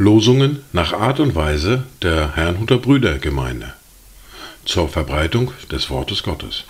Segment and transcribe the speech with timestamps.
[0.00, 3.74] Losungen nach Art und Weise der Herrnhuter Brüdergemeinde
[4.64, 6.64] zur Verbreitung des Wortes Gottes.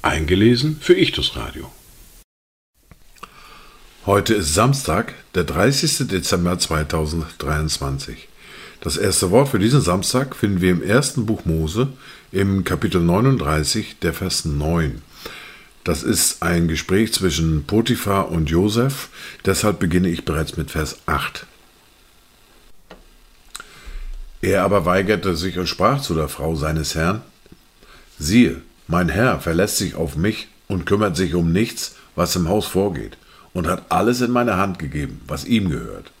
[0.00, 1.68] Eingelesen für Ichtus Radio.
[4.06, 6.06] Heute ist Samstag, der 30.
[6.06, 8.28] Dezember 2023.
[8.80, 11.88] Das erste Wort für diesen Samstag finden wir im ersten Buch Mose
[12.30, 15.02] im Kapitel 39, der Vers 9.
[15.88, 19.08] Das ist ein Gespräch zwischen Potiphar und Josef,
[19.46, 21.46] deshalb beginne ich bereits mit Vers 8.
[24.42, 27.22] Er aber weigerte sich und sprach zu der Frau seines Herrn,
[28.18, 32.66] siehe, mein Herr verlässt sich auf mich und kümmert sich um nichts, was im Haus
[32.66, 33.16] vorgeht,
[33.54, 36.12] und hat alles in meine Hand gegeben, was ihm gehört.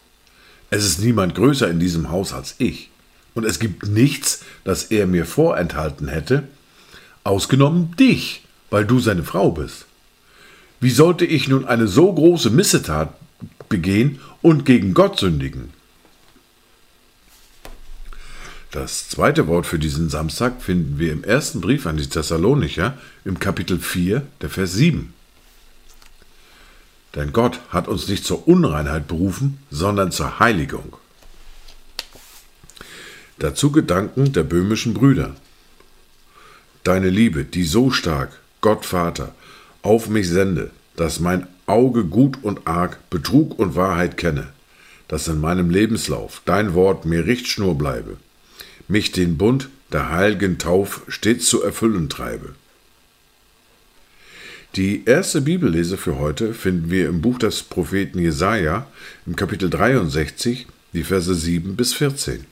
[0.70, 2.88] Es ist niemand größer in diesem Haus als ich,
[3.34, 6.44] und es gibt nichts, das er mir vorenthalten hätte,
[7.22, 9.86] ausgenommen dich, weil du seine Frau bist.
[10.80, 13.12] Wie sollte ich nun eine so große Missetat
[13.68, 15.72] begehen und gegen Gott sündigen?
[18.70, 23.38] Das zweite Wort für diesen Samstag finden wir im ersten Brief an die Thessalonicher im
[23.38, 25.14] Kapitel 4, der Vers 7.
[27.14, 30.96] Denn Gott hat uns nicht zur Unreinheit berufen, sondern zur Heiligung.
[33.38, 35.34] Dazu Gedanken der böhmischen Brüder.
[36.84, 39.34] Deine Liebe, die so stark, Gott Vater,
[39.82, 44.48] auf mich sende, dass mein Auge gut und arg Betrug und Wahrheit kenne,
[45.06, 48.16] dass in meinem Lebenslauf dein Wort mir Richtschnur bleibe
[48.88, 52.54] mich den Bund der heiligen Tauf stets zu erfüllen treibe.
[54.76, 58.86] Die erste Bibellese für heute finden wir im Buch des Propheten Jesaja
[59.26, 62.44] im Kapitel 63, die Verse 7 bis 14.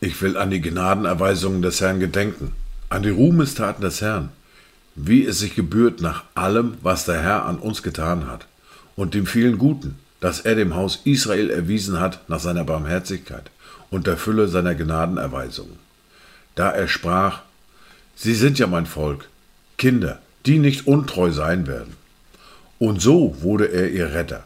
[0.00, 2.52] Ich will an die Gnadenerweisungen des Herrn gedenken,
[2.88, 4.28] an die Ruhmestaten des Herrn,
[4.94, 8.46] wie es sich gebührt nach allem, was der Herr an uns getan hat,
[8.94, 13.50] und dem vielen Guten, das er dem Haus Israel erwiesen hat nach seiner Barmherzigkeit
[13.90, 15.78] und der Fülle seiner Gnadenerweisungen.
[16.54, 17.40] Da er sprach,
[18.14, 19.28] Sie sind ja mein Volk,
[19.78, 21.94] Kinder, die nicht untreu sein werden.
[22.78, 24.44] Und so wurde er ihr Retter.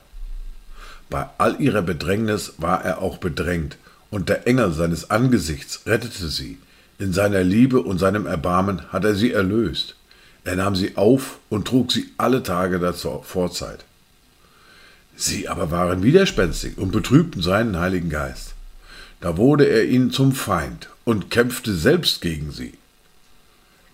[1.11, 3.77] Bei all ihrer Bedrängnis war er auch bedrängt,
[4.13, 6.59] und der Engel seines Angesichts rettete sie.
[6.99, 9.97] In seiner Liebe und seinem Erbarmen hat er sie erlöst.
[10.45, 13.85] Er nahm sie auf und trug sie alle Tage der Vorzeit.
[15.17, 18.53] Sie aber waren widerspenstig und betrübten seinen Heiligen Geist.
[19.21, 22.75] Da wurde er ihnen zum Feind und kämpfte selbst gegen sie.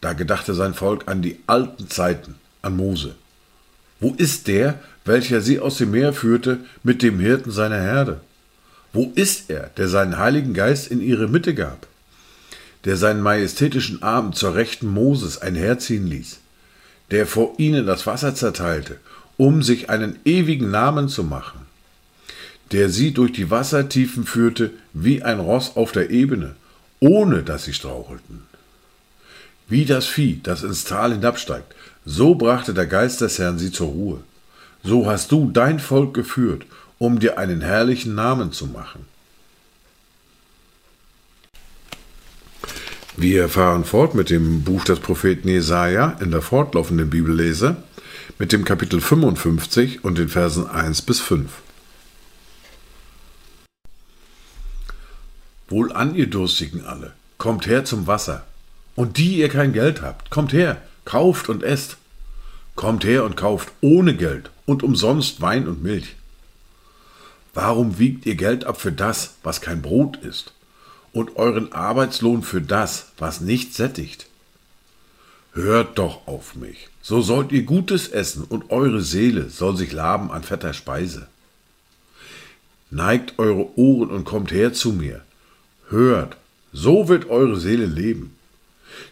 [0.00, 3.14] Da gedachte sein Volk an die alten Zeiten, an Mose.
[4.00, 8.20] Wo ist der, welcher sie aus dem Meer führte mit dem Hirten seiner Herde?
[8.92, 11.86] Wo ist er, der seinen Heiligen Geist in ihre Mitte gab?
[12.84, 16.38] Der seinen majestätischen Arm zur Rechten Moses einherziehen ließ?
[17.10, 18.98] Der vor ihnen das Wasser zerteilte
[19.38, 21.60] um sich einen ewigen Namen zu machen,
[22.72, 26.56] der sie durch die Wassertiefen führte wie ein Ross auf der Ebene,
[27.00, 28.42] ohne dass sie strauchelten.
[29.68, 31.72] Wie das Vieh, das ins Tal hinabsteigt,
[32.04, 34.20] so brachte der Geist des Herrn sie zur Ruhe.
[34.82, 36.66] So hast du dein Volk geführt,
[36.98, 39.06] um dir einen herrlichen Namen zu machen.
[43.16, 47.76] Wir fahren fort mit dem Buch des Propheten Jesaja in der fortlaufenden Bibellese
[48.38, 51.50] mit dem Kapitel 55 und den Versen 1 bis 5.
[55.68, 58.46] Wohlan, ihr Durstigen alle, kommt her zum Wasser.
[58.94, 61.96] Und die ihr kein Geld habt, kommt her, kauft und esst.
[62.76, 66.14] Kommt her und kauft ohne Geld und umsonst Wein und Milch.
[67.60, 70.52] Warum wiegt ihr Geld ab für das, was kein Brot ist,
[71.12, 74.26] und euren Arbeitslohn für das, was nicht sättigt?
[75.54, 80.30] Hört doch auf mich, so sollt ihr Gutes essen, und eure Seele soll sich laben
[80.30, 81.26] an fetter Speise.
[82.92, 85.22] Neigt eure Ohren und kommt her zu mir.
[85.88, 86.36] Hört,
[86.72, 88.36] so wird eure Seele leben.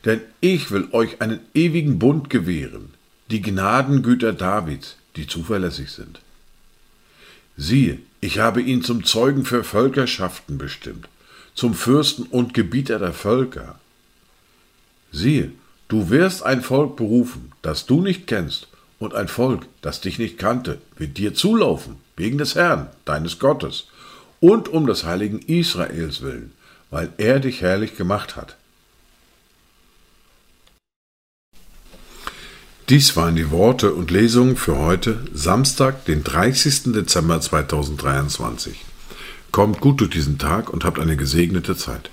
[0.05, 2.95] Denn ich will euch einen ewigen Bund gewähren,
[3.29, 6.21] die Gnadengüter Davids, die zuverlässig sind.
[7.57, 11.09] Siehe, ich habe ihn zum Zeugen für Völkerschaften bestimmt,
[11.55, 13.79] zum Fürsten und Gebieter der Völker.
[15.13, 15.53] Siehe,
[15.89, 18.67] Du wirst ein Volk berufen, das du nicht kennst,
[18.99, 23.87] und ein Volk, das dich nicht kannte, wird dir zulaufen, wegen des Herrn, deines Gottes,
[24.41, 26.53] und um des heiligen Israels willen,
[26.91, 28.57] weil er dich herrlich gemacht hat.
[32.89, 36.93] Dies waren die Worte und Lesungen für heute, Samstag, den 30.
[36.93, 38.77] Dezember 2023.
[39.51, 42.11] Kommt gut durch diesen Tag und habt eine gesegnete Zeit.